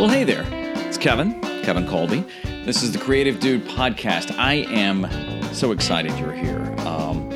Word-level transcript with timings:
Well, 0.00 0.08
hey 0.08 0.24
there. 0.24 0.46
It's 0.86 0.96
Kevin, 0.96 1.38
Kevin 1.62 1.86
Colby. 1.86 2.24
This 2.64 2.82
is 2.82 2.90
the 2.90 2.98
Creative 2.98 3.38
Dude 3.38 3.66
podcast. 3.66 4.34
I 4.38 4.64
am 4.70 5.06
so 5.52 5.72
excited 5.72 6.18
you're 6.18 6.32
here. 6.32 6.74
Um, 6.86 7.28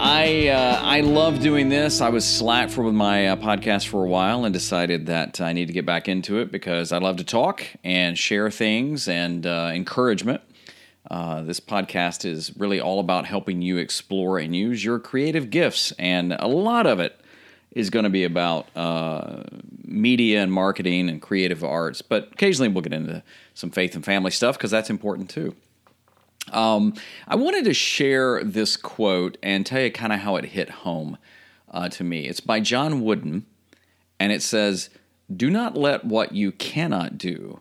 I 0.00 0.48
uh, 0.48 0.80
I 0.82 1.02
love 1.02 1.38
doing 1.38 1.68
this. 1.68 2.00
I 2.00 2.08
was 2.08 2.24
slack 2.24 2.70
for 2.70 2.82
with 2.82 2.94
my 2.94 3.28
uh, 3.28 3.36
podcast 3.36 3.86
for 3.86 4.04
a 4.04 4.08
while 4.08 4.44
and 4.44 4.52
decided 4.52 5.06
that 5.06 5.40
I 5.40 5.52
need 5.52 5.66
to 5.66 5.72
get 5.72 5.86
back 5.86 6.08
into 6.08 6.38
it 6.38 6.50
because 6.50 6.90
I 6.90 6.98
love 6.98 7.18
to 7.18 7.24
talk 7.24 7.64
and 7.84 8.18
share 8.18 8.50
things 8.50 9.06
and 9.06 9.46
uh, 9.46 9.70
encouragement. 9.72 10.42
Uh, 11.08 11.42
this 11.42 11.60
podcast 11.60 12.24
is 12.24 12.56
really 12.56 12.80
all 12.80 12.98
about 12.98 13.24
helping 13.24 13.62
you 13.62 13.76
explore 13.76 14.40
and 14.40 14.56
use 14.56 14.84
your 14.84 14.98
creative 14.98 15.48
gifts, 15.48 15.92
and 15.92 16.32
a 16.32 16.48
lot 16.48 16.88
of 16.88 16.98
it 16.98 17.20
is 17.70 17.88
going 17.88 18.04
to 18.04 18.10
be 18.10 18.24
about 18.24 18.66
uh, 18.74 19.44
media 19.84 20.42
and 20.42 20.52
marketing 20.52 21.08
and 21.08 21.20
creative 21.20 21.62
arts, 21.62 22.02
but 22.02 22.30
occasionally 22.32 22.68
we'll 22.68 22.82
get 22.82 22.92
into 22.92 23.22
some 23.54 23.70
faith 23.70 23.94
and 23.94 24.04
family 24.04 24.30
stuff 24.30 24.56
because 24.56 24.70
that's 24.70 24.90
important 24.90 25.30
too. 25.30 25.54
Um, 26.52 26.94
I 27.26 27.36
wanted 27.36 27.64
to 27.64 27.74
share 27.74 28.42
this 28.44 28.76
quote 28.76 29.38
and 29.42 29.64
tell 29.64 29.80
you 29.80 29.90
kind 29.90 30.12
of 30.12 30.20
how 30.20 30.36
it 30.36 30.46
hit 30.46 30.70
home 30.70 31.16
uh, 31.70 31.88
to 31.90 32.04
me. 32.04 32.26
It's 32.26 32.40
by 32.40 32.60
John 32.60 33.02
Wooden, 33.02 33.46
and 34.20 34.32
it 34.32 34.42
says, 34.42 34.90
Do 35.34 35.50
not 35.50 35.76
let 35.76 36.04
what 36.04 36.32
you 36.32 36.52
cannot 36.52 37.18
do 37.18 37.60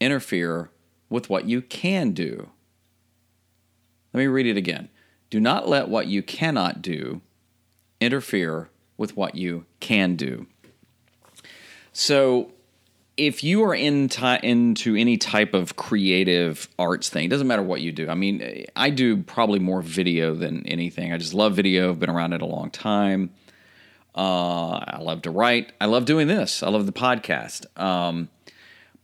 interfere 0.00 0.70
with 1.08 1.30
what 1.30 1.46
you 1.46 1.62
can 1.62 2.12
do. 2.12 2.50
Let 4.12 4.20
me 4.20 4.26
read 4.26 4.46
it 4.46 4.56
again. 4.56 4.88
Do 5.30 5.40
not 5.40 5.68
let 5.68 5.88
what 5.88 6.06
you 6.06 6.22
cannot 6.22 6.82
do 6.82 7.22
interfere 8.00 8.68
with 8.96 9.16
what 9.16 9.34
you 9.34 9.64
can 9.80 10.16
do. 10.16 10.46
So, 11.92 12.52
if 13.16 13.44
you 13.44 13.62
are 13.64 13.74
in 13.74 14.08
into 14.42 14.96
any 14.96 15.18
type 15.18 15.52
of 15.52 15.76
creative 15.76 16.68
arts 16.78 17.10
thing, 17.10 17.26
it 17.26 17.28
doesn't 17.28 17.46
matter 17.46 17.62
what 17.62 17.82
you 17.82 17.92
do. 17.92 18.08
I 18.08 18.14
mean, 18.14 18.64
I 18.74 18.90
do 18.90 19.18
probably 19.18 19.58
more 19.58 19.82
video 19.82 20.34
than 20.34 20.66
anything. 20.66 21.12
I 21.12 21.18
just 21.18 21.34
love 21.34 21.54
video. 21.54 21.90
I've 21.90 22.00
been 22.00 22.10
around 22.10 22.32
it 22.32 22.40
a 22.40 22.46
long 22.46 22.70
time. 22.70 23.30
Uh, 24.14 24.78
I 24.78 24.98
love 25.00 25.22
to 25.22 25.30
write. 25.30 25.72
I 25.80 25.86
love 25.86 26.04
doing 26.04 26.26
this. 26.26 26.62
I 26.62 26.68
love 26.70 26.86
the 26.86 26.92
podcast. 26.92 27.66
Um, 27.80 28.28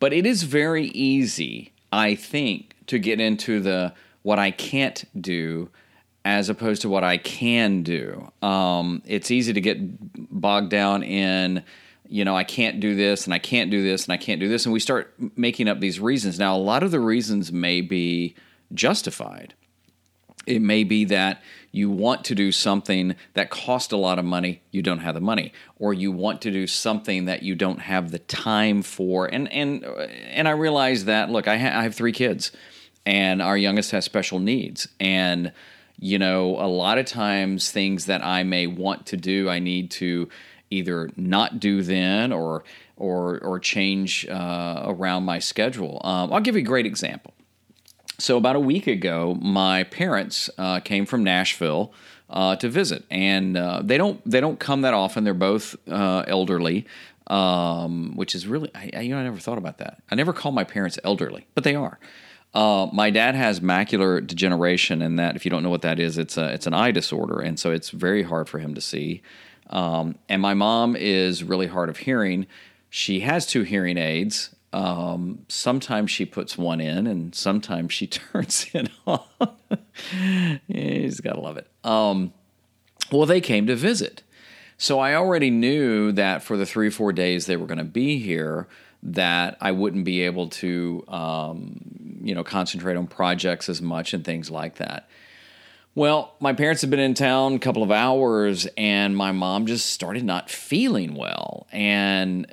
but 0.01 0.13
it 0.13 0.27
is 0.27 0.43
very 0.43 0.87
easy, 0.89 1.73
I 1.93 2.15
think, 2.15 2.75
to 2.87 2.99
get 2.99 3.21
into 3.21 3.61
the 3.61 3.95
what 4.23 4.39
I 4.39 4.51
can't 4.51 5.05
do 5.21 5.71
as 6.25 6.49
opposed 6.49 6.83
to 6.83 6.89
what 6.89 7.05
I 7.05 7.17
can 7.17 7.83
do. 7.83 8.31
Um, 8.43 9.03
it's 9.07 9.31
easy 9.31 9.53
to 9.53 9.61
get 9.61 9.79
bogged 10.31 10.71
down 10.71 11.03
in, 11.03 11.63
you 12.09 12.25
know, 12.25 12.37
I 12.37 12.45
can't 12.45 12.81
do 12.81 12.95
this 12.95 13.25
and 13.25 13.35
I 13.35 13.39
can't 13.39 13.71
do 13.71 13.83
this 13.83 14.05
and 14.05 14.13
I 14.13 14.17
can't 14.17 14.41
do 14.41 14.49
this. 14.49 14.65
And 14.65 14.73
we 14.73 14.81
start 14.81 15.15
making 15.37 15.69
up 15.69 15.81
these 15.81 16.01
reasons. 16.01 16.39
Now, 16.39 16.57
a 16.57 16.59
lot 16.59 16.83
of 16.83 16.91
the 16.91 17.01
reasons 17.01 17.53
may 17.53 17.81
be 17.81 18.35
justified. 18.73 19.55
It 20.47 20.63
may 20.63 20.85
be 20.85 21.05
that 21.07 21.43
you 21.71 21.91
want 21.91 22.25
to 22.25 22.35
do 22.35 22.51
something 22.51 23.15
that 23.35 23.51
costs 23.51 23.93
a 23.93 23.99
lot 23.99 24.19
of 24.19 24.25
money, 24.25 24.63
you 24.71 24.81
don't 24.81 25.01
have 25.01 25.15
the 25.15 25.21
money, 25.21 25.53
or 25.79 25.93
you 25.93 26.11
want 26.11 26.41
to 26.43 26.51
do 26.51 26.67
something 26.67 27.27
that 27.27 27.43
you 27.43 27.55
don't 27.55 27.81
have 27.81 28.11
the 28.11 28.19
time 28.21 28.81
for. 28.81 29.27
And 29.27 29.53
and 29.53 29.85
and 29.85 30.49
I 30.49 30.53
realize 30.53 31.05
that. 31.05 31.29
Look, 31.29 31.47
I, 31.47 31.59
ha- 31.59 31.79
I 31.79 31.83
have 31.83 31.95
three 31.95 32.13
kids, 32.13 32.51
and 33.05 33.43
our 33.43 33.59
youngest 33.59 33.91
has 33.91 34.07
special 34.07 34.39
needs, 34.39 34.89
and 34.99 35.53
you 35.99 36.19
know, 36.19 36.57
a 36.59 36.67
lot 36.67 36.97
of 36.97 37.05
times 37.05 37.71
things 37.71 38.07
that 38.07 38.25
I 38.25 38.45
may 38.45 38.67
want 38.67 39.07
to 39.07 39.17
do, 39.19 39.51
I 39.51 39.59
need 39.59 39.91
to 39.93 40.29
either 40.71 41.11
not 41.17 41.61
do 41.61 41.83
then 41.83 42.33
or 42.33 42.65
or 42.97 43.39
or 43.39 43.59
change 43.59 44.27
uh, 44.29 44.83
around 44.87 45.25
my 45.25 45.39
schedule. 45.39 46.01
Um, 46.05 46.33
I'll 46.33 46.41
give 46.41 46.55
you 46.55 46.63
a 46.63 46.65
great 46.65 46.87
example. 46.87 47.35
So 48.19 48.37
about 48.37 48.57
a 48.57 48.61
week 48.61 48.87
ago, 48.89 49.39
my 49.41 49.85
parents 49.85 50.51
uh, 50.59 50.81
came 50.81 51.07
from 51.07 51.23
Nashville 51.23 51.93
uh, 52.29 52.57
to 52.57 52.69
visit, 52.69 53.05
and 53.11 53.57
uh, 53.57 53.81
they 53.85 53.97
don't 53.97 54.21
they 54.29 54.41
don't 54.41 54.59
come 54.59 54.83
that 54.83 54.95
often. 54.95 55.25
They're 55.25 55.35
both 55.35 55.77
uh, 55.89 56.25
elderly, 56.27 56.87
um, 57.29 58.17
which 58.17 58.35
is 58.35 58.47
really 58.47 58.71
I, 58.75 58.91
I, 58.97 59.01
you 59.03 59.15
know 59.15 59.21
I 59.21 59.25
never 59.25 59.39
thought 59.39 59.59
about 59.59 59.79
that. 59.79 60.03
I 60.11 60.15
never 60.15 60.33
call 60.33 60.53
my 60.53 60.65
parents 60.65 60.99
elderly, 61.05 61.47
but 61.55 61.65
they 61.65 61.75
are. 61.75 61.99
Uh, 62.55 62.89
my 62.93 63.11
dad 63.11 63.35
has 63.35 63.61
macular 63.61 64.27
degeneration, 64.27 65.03
and 65.03 65.19
that 65.19 65.37
if 65.37 65.45
you 65.45 65.51
don't 65.51 65.63
know 65.63 65.71
what 65.71 65.83
that 65.83 66.01
is, 66.01 66.19
it's 66.19 66.37
a 66.37 66.53
it's 66.53 66.67
an 66.67 66.75
eye 66.75 66.91
disorder, 66.91 67.41
and 67.41 67.59
so 67.59 67.71
it's 67.71 67.91
very 67.91 68.23
hard 68.23 68.49
for 68.49 68.59
him 68.59 68.75
to 68.75 68.81
see. 68.81 69.23
Um, 69.71 70.17
and 70.29 70.41
my 70.41 70.55
mom 70.55 70.97
is 70.97 71.45
really 71.45 71.67
hard 71.67 71.89
of 71.89 71.99
hearing. 71.99 72.47
She 72.91 73.21
has 73.21 73.47
two 73.47 73.63
hearing 73.63 73.99
aids. 73.99 74.55
Um, 74.73 75.45
sometimes 75.49 76.11
she 76.11 76.27
puts 76.27 76.59
one 76.59 76.81
in, 76.81 77.07
and 77.07 77.35
sometimes 77.35 77.93
she 77.93 78.07
turns 78.07 78.67
it 78.73 78.91
on. 79.07 79.21
He's 80.69 81.21
gotta 81.21 81.41
love 81.41 81.57
it. 81.57 81.69
Um, 81.85 82.33
well, 83.11 83.27
they 83.27 83.41
came 83.41 83.67
to 83.67 83.77
visit, 83.77 84.23
so 84.77 84.99
I 84.99 85.15
already 85.15 85.51
knew 85.51 86.13
that 86.13 86.43
for 86.43 86.57
the 86.57 86.67
three 86.67 86.91
four 86.91 87.13
days 87.13 87.47
they 87.47 87.57
were 87.57 87.67
going 87.67 87.79
to 87.79 87.85
be 87.85 88.19
here 88.19 88.69
that 89.03 89.57
I 89.61 89.73
wouldn't 89.73 90.05
be 90.05 90.23
able 90.23 90.49
to, 90.49 91.05
um, 91.09 91.81
you 92.23 92.35
know, 92.35 92.45
concentrate 92.45 92.97
on 92.97 93.07
projects 93.07 93.69
as 93.69 93.81
much 93.81 94.13
and 94.13 94.25
things 94.25 94.51
like 94.51 94.77
that. 94.77 95.09
Well, 95.99 96.37
my 96.39 96.53
parents 96.53 96.83
had 96.83 96.91
been 96.91 97.01
in 97.01 97.15
town 97.15 97.55
a 97.55 97.59
couple 97.59 97.83
of 97.83 97.91
hours, 97.91 98.69
and 98.77 99.17
my 99.17 99.33
mom 99.33 99.67
just 99.67 99.87
started 99.87 100.23
not 100.23 100.49
feeling 100.49 101.17
well, 101.17 101.67
and 101.73 102.47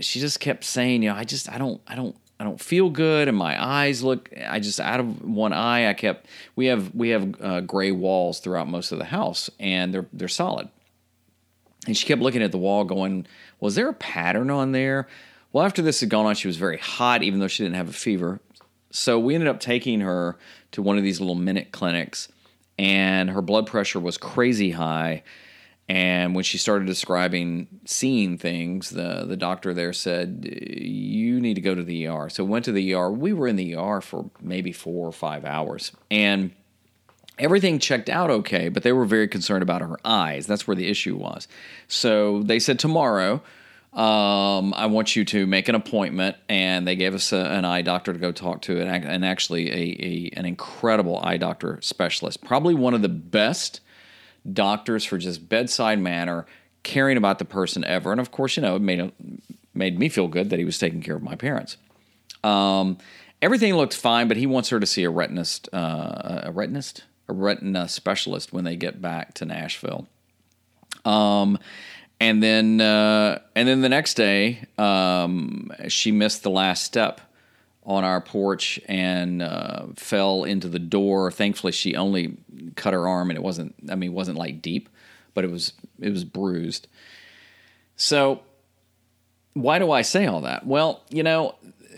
she 0.00 0.20
just 0.20 0.38
kept 0.38 0.62
saying, 0.62 1.02
you 1.02 1.10
know, 1.10 1.16
I 1.16 1.24
just, 1.24 1.50
I 1.50 1.58
don't, 1.58 1.80
I 1.88 1.96
don't, 1.96 2.14
I 2.38 2.44
don't 2.44 2.60
feel 2.60 2.90
good, 2.90 3.26
and 3.26 3.36
my 3.36 3.60
eyes 3.60 4.04
look. 4.04 4.30
I 4.46 4.60
just 4.60 4.78
out 4.78 5.00
of 5.00 5.20
one 5.20 5.52
eye. 5.52 5.88
I 5.88 5.94
kept. 5.94 6.28
We 6.54 6.66
have 6.66 6.94
we 6.94 7.08
have 7.08 7.34
uh, 7.42 7.60
gray 7.62 7.90
walls 7.90 8.38
throughout 8.38 8.68
most 8.68 8.92
of 8.92 8.98
the 8.98 9.06
house, 9.06 9.50
and 9.58 9.92
they're 9.92 10.06
they're 10.12 10.28
solid. 10.28 10.68
And 11.88 11.96
she 11.96 12.06
kept 12.06 12.22
looking 12.22 12.40
at 12.40 12.52
the 12.52 12.58
wall, 12.58 12.84
going, 12.84 13.26
"Was 13.58 13.74
there 13.74 13.88
a 13.88 13.94
pattern 13.94 14.48
on 14.48 14.70
there?" 14.70 15.08
Well, 15.52 15.64
after 15.64 15.82
this 15.82 15.98
had 15.98 16.08
gone 16.08 16.26
on, 16.26 16.36
she 16.36 16.46
was 16.46 16.56
very 16.56 16.78
hot, 16.78 17.24
even 17.24 17.40
though 17.40 17.48
she 17.48 17.64
didn't 17.64 17.74
have 17.74 17.88
a 17.88 17.92
fever. 17.92 18.38
So 18.92 19.18
we 19.18 19.34
ended 19.34 19.48
up 19.48 19.58
taking 19.58 20.02
her 20.02 20.38
to 20.70 20.82
one 20.82 20.98
of 20.98 21.02
these 21.02 21.18
little 21.18 21.34
minute 21.34 21.72
clinics, 21.72 22.28
and 22.78 23.30
her 23.30 23.42
blood 23.42 23.66
pressure 23.66 24.00
was 24.00 24.18
crazy 24.18 24.70
high. 24.70 25.22
And 25.88 26.34
when 26.34 26.44
she 26.44 26.58
started 26.58 26.86
describing 26.86 27.66
seeing 27.84 28.38
things, 28.38 28.90
the, 28.90 29.24
the 29.26 29.36
doctor 29.36 29.74
there 29.74 29.92
said, 29.92 30.48
You 30.70 31.40
need 31.40 31.54
to 31.54 31.60
go 31.60 31.74
to 31.74 31.82
the 31.82 32.06
ER. 32.06 32.28
So 32.28 32.44
went 32.44 32.64
to 32.66 32.72
the 32.72 32.94
ER. 32.94 33.10
We 33.10 33.32
were 33.32 33.48
in 33.48 33.56
the 33.56 33.76
ER 33.76 34.00
for 34.00 34.30
maybe 34.40 34.72
four 34.72 35.06
or 35.06 35.12
five 35.12 35.44
hours. 35.44 35.92
And 36.10 36.52
everything 37.38 37.78
checked 37.78 38.08
out 38.08 38.30
okay, 38.30 38.68
but 38.68 38.84
they 38.84 38.92
were 38.92 39.04
very 39.04 39.28
concerned 39.28 39.62
about 39.62 39.82
her 39.82 39.98
eyes. 40.04 40.46
That's 40.46 40.66
where 40.66 40.76
the 40.76 40.88
issue 40.88 41.16
was. 41.16 41.48
So 41.88 42.42
they 42.42 42.58
said, 42.58 42.78
Tomorrow, 42.78 43.42
um, 43.92 44.72
I 44.74 44.86
want 44.86 45.16
you 45.16 45.24
to 45.26 45.46
make 45.46 45.68
an 45.68 45.74
appointment, 45.74 46.36
and 46.48 46.86
they 46.86 46.96
gave 46.96 47.14
us 47.14 47.32
a, 47.32 47.36
an 47.36 47.66
eye 47.66 47.82
doctor 47.82 48.12
to 48.12 48.18
go 48.18 48.32
talk 48.32 48.62
to, 48.62 48.80
and, 48.80 49.04
and 49.04 49.24
actually 49.24 49.70
a, 49.70 49.74
a, 49.74 50.30
an 50.38 50.46
incredible 50.46 51.18
eye 51.22 51.36
doctor 51.36 51.78
specialist, 51.82 52.42
probably 52.42 52.74
one 52.74 52.94
of 52.94 53.02
the 53.02 53.10
best 53.10 53.80
doctors 54.50 55.04
for 55.04 55.18
just 55.18 55.46
bedside 55.48 55.98
manner, 55.98 56.46
caring 56.82 57.18
about 57.18 57.38
the 57.38 57.44
person 57.44 57.84
ever. 57.84 58.12
And 58.12 58.20
of 58.20 58.30
course, 58.30 58.56
you 58.56 58.62
know, 58.62 58.76
it 58.76 58.82
made 58.82 59.12
made 59.74 59.98
me 59.98 60.08
feel 60.08 60.28
good 60.28 60.50
that 60.50 60.58
he 60.58 60.64
was 60.64 60.78
taking 60.78 61.02
care 61.02 61.16
of 61.16 61.22
my 61.22 61.34
parents. 61.34 61.76
Um, 62.42 62.98
everything 63.40 63.74
looked 63.74 63.94
fine, 63.94 64.28
but 64.28 64.36
he 64.36 64.46
wants 64.46 64.70
her 64.70 64.80
to 64.80 64.86
see 64.86 65.04
a 65.04 65.10
retinist, 65.10 65.68
uh, 65.72 66.42
a 66.44 66.52
retinist, 66.52 67.02
a 67.28 67.32
retina 67.32 67.88
specialist 67.88 68.52
when 68.52 68.64
they 68.64 68.76
get 68.76 69.00
back 69.00 69.34
to 69.34 69.44
Nashville. 69.44 70.08
Um, 71.04 71.58
and 72.22 72.40
then 72.40 72.80
uh, 72.80 73.40
and 73.56 73.66
then 73.66 73.80
the 73.80 73.88
next 73.88 74.14
day, 74.14 74.64
um, 74.78 75.72
she 75.88 76.12
missed 76.12 76.44
the 76.44 76.50
last 76.50 76.84
step 76.84 77.20
on 77.82 78.04
our 78.04 78.20
porch 78.20 78.78
and 78.86 79.42
uh, 79.42 79.86
fell 79.96 80.44
into 80.44 80.68
the 80.68 80.78
door. 80.78 81.32
Thankfully, 81.32 81.72
she 81.72 81.96
only 81.96 82.36
cut 82.76 82.94
her 82.94 83.08
arm, 83.08 83.30
and 83.30 83.36
it 83.36 83.42
wasn't. 83.42 83.74
I 83.90 83.96
mean, 83.96 84.10
it 84.10 84.14
wasn't 84.14 84.38
like 84.38 84.62
deep, 84.62 84.88
but 85.34 85.44
it 85.44 85.50
was 85.50 85.72
it 85.98 86.10
was 86.10 86.22
bruised. 86.22 86.86
So, 87.96 88.42
why 89.54 89.80
do 89.80 89.90
I 89.90 90.02
say 90.02 90.26
all 90.26 90.42
that? 90.42 90.64
Well, 90.64 91.02
you 91.10 91.24
know, 91.24 91.56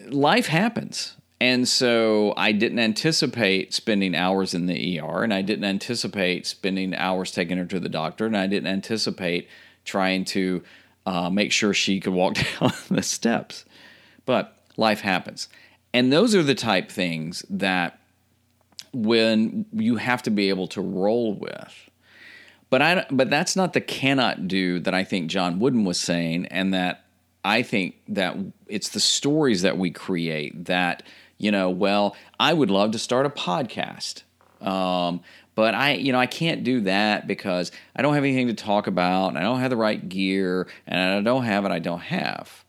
life 0.08 0.46
happens. 0.46 1.16
And 1.38 1.68
so 1.68 2.32
I 2.38 2.52
didn't 2.52 2.78
anticipate 2.78 3.74
spending 3.74 4.14
hours 4.14 4.54
in 4.54 4.64
the 4.64 4.98
ER, 5.00 5.22
and 5.22 5.34
I 5.34 5.42
didn't 5.42 5.64
anticipate 5.64 6.46
spending 6.46 6.94
hours 6.94 7.30
taking 7.32 7.58
her 7.58 7.66
to 7.66 7.78
the 7.78 7.90
doctor, 7.90 8.24
and 8.24 8.34
I 8.34 8.46
didn't 8.46 8.68
anticipate 8.68 9.48
trying 9.84 10.24
to 10.26 10.62
uh, 11.06 11.30
make 11.30 11.52
sure 11.52 11.74
she 11.74 12.00
could 12.00 12.12
walk 12.12 12.36
down 12.60 12.72
the 12.90 13.02
steps. 13.02 13.64
But 14.26 14.56
life 14.76 15.00
happens. 15.00 15.48
And 15.92 16.12
those 16.12 16.34
are 16.34 16.42
the 16.42 16.54
type 16.54 16.90
things 16.90 17.44
that 17.48 18.00
when 18.92 19.66
you 19.72 19.96
have 19.96 20.22
to 20.22 20.30
be 20.30 20.48
able 20.48 20.66
to 20.68 20.80
roll 20.80 21.34
with. 21.34 21.90
But 22.70 22.82
I 22.82 23.06
but 23.10 23.30
that's 23.30 23.54
not 23.54 23.72
the 23.72 23.80
cannot 23.80 24.48
do 24.48 24.80
that 24.80 24.94
I 24.94 25.04
think 25.04 25.30
John 25.30 25.60
Wooden 25.60 25.84
was 25.84 26.00
saying 26.00 26.46
and 26.46 26.74
that 26.74 27.04
I 27.44 27.62
think 27.62 27.94
that 28.08 28.36
it's 28.66 28.88
the 28.88 28.98
stories 28.98 29.62
that 29.62 29.78
we 29.78 29.92
create 29.92 30.64
that, 30.64 31.04
you 31.38 31.52
know, 31.52 31.70
well, 31.70 32.16
I 32.40 32.52
would 32.52 32.70
love 32.70 32.90
to 32.92 32.98
start 32.98 33.26
a 33.26 33.30
podcast. 33.30 34.23
Um, 34.64 35.20
but 35.54 35.74
I, 35.74 35.94
you 35.94 36.12
know, 36.12 36.18
I 36.18 36.26
can't 36.26 36.64
do 36.64 36.80
that 36.80 37.26
because 37.26 37.70
I 37.94 38.02
don't 38.02 38.14
have 38.14 38.24
anything 38.24 38.48
to 38.48 38.54
talk 38.54 38.86
about, 38.86 39.36
I 39.36 39.42
don't 39.42 39.60
have 39.60 39.70
the 39.70 39.76
right 39.76 40.08
gear, 40.08 40.66
and 40.86 41.00
I 41.00 41.20
don't 41.20 41.44
have 41.44 41.64
it. 41.64 41.70
I 41.70 41.78
don't 41.78 42.00
have. 42.00 42.64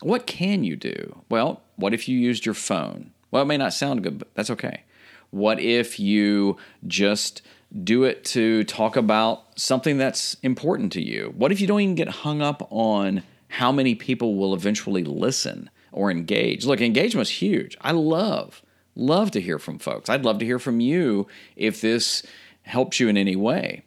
What 0.00 0.26
can 0.26 0.62
you 0.62 0.76
do? 0.76 1.22
Well, 1.28 1.62
what 1.76 1.94
if 1.94 2.08
you 2.08 2.16
used 2.16 2.46
your 2.46 2.54
phone? 2.54 3.10
Well, 3.30 3.42
it 3.42 3.46
may 3.46 3.56
not 3.56 3.72
sound 3.72 4.04
good, 4.04 4.20
but 4.20 4.28
that's 4.34 4.50
okay. 4.50 4.82
What 5.30 5.58
if 5.58 5.98
you 5.98 6.56
just 6.86 7.42
do 7.82 8.04
it 8.04 8.24
to 8.24 8.64
talk 8.64 8.96
about 8.96 9.58
something 9.58 9.98
that's 9.98 10.34
important 10.42 10.92
to 10.92 11.02
you? 11.02 11.34
What 11.36 11.52
if 11.52 11.60
you 11.60 11.66
don't 11.66 11.80
even 11.80 11.94
get 11.96 12.08
hung 12.08 12.40
up 12.40 12.66
on 12.70 13.24
how 13.48 13.72
many 13.72 13.94
people 13.94 14.36
will 14.36 14.54
eventually 14.54 15.04
listen 15.04 15.68
or 15.92 16.10
engage? 16.10 16.64
Look, 16.64 16.80
engagement's 16.80 17.30
huge. 17.30 17.76
I 17.80 17.92
love, 17.92 18.62
love 18.98 19.30
to 19.32 19.40
hear 19.40 19.58
from 19.58 19.78
folks. 19.78 20.08
I'd 20.08 20.24
love 20.24 20.38
to 20.38 20.44
hear 20.44 20.58
from 20.58 20.80
you 20.80 21.26
if 21.56 21.80
this 21.80 22.22
helps 22.62 23.00
you 23.00 23.08
in 23.08 23.16
any 23.16 23.36
way. 23.36 23.82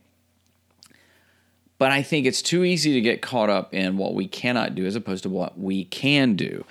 But 1.77 1.91
I 1.91 2.03
think 2.03 2.25
it's 2.25 2.41
too 2.41 2.63
easy 2.63 2.93
to 2.93 3.01
get 3.01 3.21
caught 3.21 3.49
up 3.49 3.73
in 3.73 3.97
what 3.97 4.13
we 4.13 4.27
cannot 4.27 4.75
do 4.75 4.85
as 4.85 4.95
opposed 4.95 5.23
to 5.23 5.29
what 5.29 5.59
we 5.59 5.85
can 5.85 6.35
do. 6.35 6.63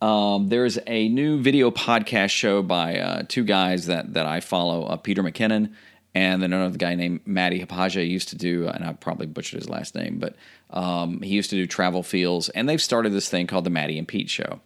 Um, 0.00 0.48
there's 0.48 0.78
a 0.86 1.08
new 1.08 1.40
video 1.40 1.70
podcast 1.70 2.30
show 2.30 2.62
by 2.62 2.98
uh, 2.98 3.22
two 3.28 3.44
guys 3.44 3.86
that 3.86 4.14
that 4.14 4.26
I 4.26 4.40
follow, 4.40 4.84
uh, 4.84 4.96
Peter 4.96 5.22
McKinnon 5.22 5.74
and 6.14 6.42
then 6.42 6.52
another 6.52 6.78
guy 6.78 6.94
named 6.94 7.20
Matti 7.26 7.64
Haapoja 7.64 8.06
used 8.06 8.30
to 8.30 8.36
do, 8.36 8.66
and 8.66 8.84
I 8.84 8.92
probably 8.92 9.26
butchered 9.26 9.60
his 9.60 9.68
last 9.68 9.94
name, 9.94 10.18
but 10.18 10.34
um, 10.70 11.22
he 11.22 11.34
used 11.34 11.50
to 11.50 11.56
do 11.56 11.66
TravelFeels, 11.66 12.50
and 12.54 12.68
they've 12.68 12.82
started 12.82 13.12
this 13.12 13.28
thing 13.28 13.46
called 13.46 13.64
the 13.64 13.70
Matti 13.70 13.98
and 13.98 14.08
Pete 14.08 14.30
Show. 14.30 14.60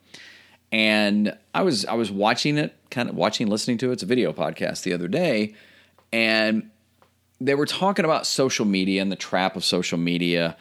And 0.73 1.37
I 1.55 1.63
was 1.63 1.85
I 1.85 1.95
was 1.95 2.11
watching 2.11 2.57
it, 2.59 2.75
kind 2.91 3.09
of 3.09 3.15
watching, 3.15 3.47
listening 3.47 3.79
to 3.79 3.91
it. 3.91 3.93
It's 3.95 4.03
a 4.03 4.07
video 4.07 4.33
podcast 4.33 4.83
the 4.83 4.95
other 4.95 5.07
day, 5.07 5.55
and 6.13 6.71
they 7.41 7.55
were 7.55 7.67
talking 7.67 8.05
about 8.05 8.27
social 8.27 8.65
media 8.65 9.03
and 9.03 9.13
the 9.13 9.17
trap 9.17 9.55
of 9.55 9.65
social 9.65 9.99
media, 9.99 10.57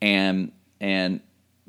and 0.00 0.52
and 0.80 1.20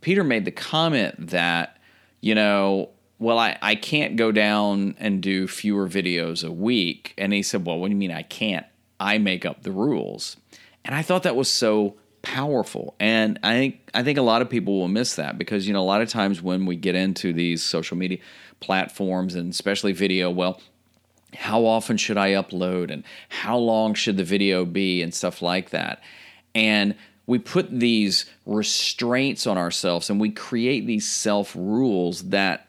Peter 0.01 0.23
made 0.23 0.45
the 0.45 0.51
comment 0.51 1.31
that 1.31 1.77
you 2.21 2.35
know, 2.35 2.89
well, 3.19 3.39
I, 3.39 3.57
I 3.61 3.75
can't 3.75 4.15
go 4.15 4.31
down 4.31 4.95
and 4.99 5.21
do 5.21 5.47
fewer 5.47 5.87
videos 5.87 6.47
a 6.47 6.51
week. 6.51 7.13
And 7.17 7.33
he 7.33 7.43
said, 7.43 7.65
well, 7.65 7.79
what 7.79 7.87
do 7.87 7.91
you 7.91 7.97
mean 7.97 8.11
I 8.11 8.23
can't? 8.23 8.65
I 8.99 9.17
make 9.17 9.45
up 9.45 9.63
the 9.63 9.71
rules. 9.71 10.37
And 10.83 10.95
I 10.95 11.01
thought 11.01 11.23
that 11.23 11.35
was 11.35 11.49
so 11.49 11.95
powerful. 12.33 12.95
And 12.99 13.39
I 13.43 13.53
think 13.53 13.89
I 13.93 14.03
think 14.03 14.17
a 14.17 14.21
lot 14.21 14.41
of 14.41 14.49
people 14.49 14.79
will 14.79 14.87
miss 14.87 15.15
that 15.15 15.37
because 15.37 15.67
you 15.67 15.73
know 15.73 15.81
a 15.81 15.85
lot 15.85 16.01
of 16.01 16.09
times 16.09 16.41
when 16.41 16.65
we 16.65 16.75
get 16.75 16.95
into 16.95 17.31
these 17.31 17.63
social 17.63 17.97
media 17.97 18.19
platforms 18.59 19.35
and 19.35 19.51
especially 19.51 19.93
video, 19.93 20.29
well, 20.29 20.59
how 21.33 21.65
often 21.65 21.97
should 21.97 22.17
I 22.17 22.31
upload 22.31 22.91
and 22.91 23.03
how 23.29 23.57
long 23.57 23.93
should 23.93 24.17
the 24.17 24.23
video 24.23 24.65
be 24.65 25.01
and 25.01 25.13
stuff 25.13 25.41
like 25.41 25.69
that. 25.69 26.01
And 26.53 26.95
we 27.27 27.39
put 27.39 27.79
these 27.79 28.25
restraints 28.45 29.47
on 29.47 29.57
ourselves 29.57 30.09
and 30.09 30.19
we 30.19 30.29
create 30.29 30.85
these 30.85 31.07
self 31.07 31.55
rules 31.55 32.29
that 32.29 32.66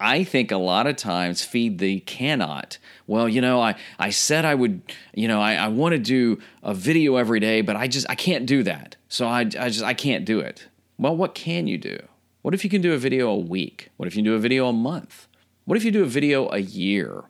I 0.00 0.24
think 0.24 0.50
a 0.50 0.56
lot 0.56 0.86
of 0.86 0.96
times 0.96 1.44
feed 1.44 1.78
the 1.78 2.00
cannot. 2.00 2.78
Well, 3.06 3.28
you 3.28 3.42
know, 3.42 3.60
I, 3.60 3.74
I 3.98 4.08
said 4.08 4.46
I 4.46 4.54
would, 4.54 4.80
you 5.14 5.28
know, 5.28 5.40
I, 5.40 5.54
I 5.54 5.68
want 5.68 5.92
to 5.92 5.98
do 5.98 6.38
a 6.62 6.72
video 6.72 7.16
every 7.16 7.38
day, 7.38 7.60
but 7.60 7.76
I 7.76 7.86
just 7.86 8.08
I 8.08 8.14
can't 8.14 8.46
do 8.46 8.62
that. 8.62 8.96
So 9.10 9.28
I, 9.28 9.40
I 9.40 9.68
just 9.68 9.82
I 9.82 9.92
can't 9.92 10.24
do 10.24 10.40
it. 10.40 10.68
Well, 10.98 11.14
what 11.14 11.34
can 11.34 11.66
you 11.66 11.76
do? 11.76 11.98
What 12.40 12.54
if 12.54 12.64
you 12.64 12.70
can 12.70 12.80
do 12.80 12.94
a 12.94 12.98
video 12.98 13.28
a 13.28 13.36
week? 13.36 13.90
What 13.98 14.06
if 14.06 14.16
you 14.16 14.22
do 14.22 14.34
a 14.34 14.38
video 14.38 14.68
a 14.68 14.72
month? 14.72 15.28
What 15.66 15.76
if 15.76 15.84
you 15.84 15.90
do 15.90 16.02
a 16.02 16.06
video 16.06 16.48
a 16.50 16.58
year? 16.58 17.24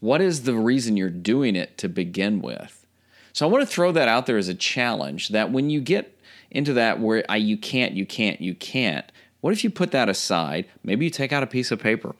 What 0.00 0.20
is 0.20 0.42
the 0.42 0.56
reason 0.56 0.96
you're 0.96 1.08
doing 1.08 1.54
it 1.54 1.78
to 1.78 1.88
begin 1.88 2.42
with? 2.42 2.84
So 3.32 3.46
I 3.46 3.50
want 3.50 3.62
to 3.62 3.72
throw 3.72 3.92
that 3.92 4.08
out 4.08 4.26
there 4.26 4.38
as 4.38 4.48
a 4.48 4.54
challenge 4.54 5.28
that 5.28 5.52
when 5.52 5.70
you 5.70 5.80
get 5.80 6.18
into 6.50 6.72
that 6.72 7.00
where 7.00 7.24
I, 7.28 7.36
you 7.36 7.56
can't, 7.56 7.92
you 7.92 8.06
can't, 8.06 8.40
you 8.40 8.54
can't, 8.54 9.10
what 9.40 9.52
if 9.52 9.64
you 9.64 9.70
put 9.70 9.90
that 9.92 10.08
aside? 10.08 10.66
Maybe 10.82 11.04
you 11.04 11.10
take 11.10 11.32
out 11.32 11.42
a 11.42 11.46
piece 11.46 11.70
of 11.70 11.78
paper 11.78 12.14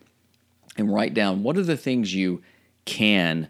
and 0.76 0.92
write 0.92 1.14
down 1.14 1.42
what 1.42 1.56
are 1.56 1.62
the 1.62 1.76
things 1.76 2.14
you 2.14 2.42
can 2.84 3.48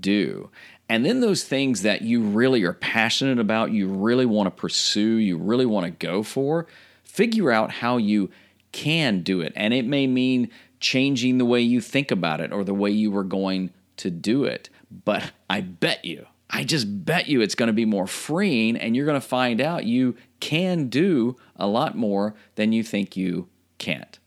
do. 0.00 0.50
And 0.88 1.04
then 1.04 1.20
those 1.20 1.44
things 1.44 1.82
that 1.82 2.02
you 2.02 2.22
really 2.22 2.62
are 2.62 2.72
passionate 2.72 3.38
about, 3.38 3.72
you 3.72 3.88
really 3.88 4.26
want 4.26 4.46
to 4.46 4.50
pursue, 4.50 5.16
you 5.16 5.36
really 5.36 5.66
want 5.66 5.84
to 5.86 6.06
go 6.06 6.22
for, 6.22 6.66
figure 7.02 7.50
out 7.50 7.70
how 7.70 7.96
you 7.96 8.30
can 8.72 9.22
do 9.22 9.40
it. 9.40 9.52
And 9.56 9.74
it 9.74 9.84
may 9.84 10.06
mean 10.06 10.50
changing 10.78 11.38
the 11.38 11.44
way 11.44 11.60
you 11.60 11.80
think 11.80 12.10
about 12.10 12.40
it 12.40 12.52
or 12.52 12.62
the 12.62 12.74
way 12.74 12.90
you 12.90 13.10
were 13.10 13.24
going 13.24 13.70
to 13.96 14.10
do 14.10 14.44
it. 14.44 14.68
But 15.04 15.32
I 15.50 15.62
bet 15.62 16.04
you 16.04 16.26
I 16.48 16.64
just 16.64 17.04
bet 17.04 17.28
you 17.28 17.40
it's 17.40 17.54
going 17.54 17.68
to 17.68 17.72
be 17.72 17.84
more 17.84 18.06
freeing 18.06 18.76
and 18.76 18.94
you're 18.94 19.06
going 19.06 19.20
to 19.20 19.26
find 19.26 19.60
out 19.60 19.84
you 19.84 20.16
can 20.40 20.88
do 20.88 21.36
a 21.56 21.66
lot 21.66 21.96
more 21.96 22.34
than 22.54 22.72
you 22.72 22.82
think 22.82 23.16
you 23.16 23.48
can't. 23.78 24.18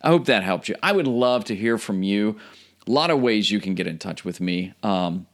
I 0.00 0.08
hope 0.08 0.26
that 0.26 0.44
helped 0.44 0.68
you. 0.68 0.76
I 0.82 0.92
would 0.92 1.06
love 1.06 1.44
to 1.46 1.56
hear 1.56 1.78
from 1.78 2.02
you. 2.02 2.36
A 2.86 2.90
lot 2.90 3.10
of 3.10 3.20
ways 3.20 3.50
you 3.50 3.60
can 3.60 3.74
get 3.74 3.86
in 3.86 3.98
touch 3.98 4.24
with 4.24 4.40
me. 4.40 4.74
Um, 4.82 5.26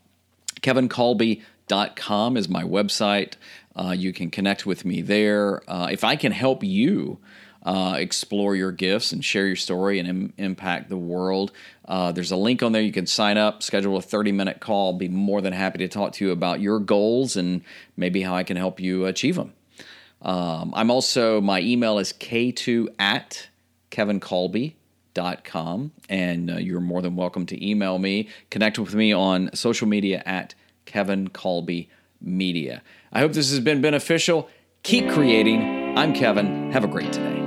KevinColby.com 0.62 2.36
is 2.36 2.48
my 2.48 2.62
website. 2.62 3.34
Uh, 3.74 3.94
you 3.96 4.12
can 4.12 4.30
connect 4.30 4.66
with 4.66 4.84
me 4.84 5.02
there. 5.02 5.62
Uh, 5.68 5.88
if 5.90 6.04
I 6.04 6.16
can 6.16 6.32
help 6.32 6.62
you, 6.62 7.18
uh, 7.62 7.96
explore 7.98 8.56
your 8.56 8.72
gifts 8.72 9.12
and 9.12 9.24
share 9.24 9.46
your 9.46 9.56
story 9.56 9.98
and 9.98 10.08
Im- 10.08 10.32
impact 10.38 10.88
the 10.88 10.96
world. 10.96 11.52
Uh, 11.86 12.12
there's 12.12 12.30
a 12.30 12.36
link 12.36 12.62
on 12.62 12.72
there. 12.72 12.82
You 12.82 12.92
can 12.92 13.06
sign 13.06 13.36
up, 13.36 13.62
schedule 13.62 13.96
a 13.96 14.02
30 14.02 14.32
minute 14.32 14.60
call. 14.60 14.94
Be 14.94 15.08
more 15.08 15.40
than 15.40 15.52
happy 15.52 15.78
to 15.78 15.88
talk 15.88 16.12
to 16.14 16.24
you 16.24 16.32
about 16.32 16.60
your 16.60 16.78
goals 16.78 17.36
and 17.36 17.62
maybe 17.96 18.22
how 18.22 18.34
I 18.34 18.44
can 18.44 18.56
help 18.56 18.80
you 18.80 19.06
achieve 19.06 19.36
them. 19.36 19.52
Um, 20.22 20.72
I'm 20.74 20.90
also, 20.90 21.40
my 21.40 21.60
email 21.60 21.98
is 21.98 22.12
k2 22.12 22.88
at 22.98 23.48
kevincolby.com, 23.90 25.92
and 26.08 26.50
uh, 26.50 26.56
you're 26.56 26.80
more 26.80 27.02
than 27.02 27.16
welcome 27.16 27.46
to 27.46 27.66
email 27.66 27.98
me. 27.98 28.28
Connect 28.50 28.78
with 28.78 28.94
me 28.94 29.12
on 29.12 29.50
social 29.54 29.88
media 29.88 30.22
at 30.26 30.54
Kevin 30.84 31.28
Colby 31.28 31.88
Media. 32.20 32.82
I 33.12 33.20
hope 33.20 33.32
this 33.32 33.50
has 33.50 33.60
been 33.60 33.80
beneficial. 33.80 34.48
Keep 34.82 35.10
creating. 35.10 35.96
I'm 35.96 36.14
Kevin. 36.14 36.70
Have 36.72 36.84
a 36.84 36.88
great 36.88 37.12
day. 37.12 37.39